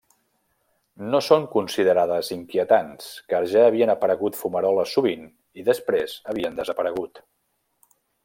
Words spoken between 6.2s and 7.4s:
havien desaparegut.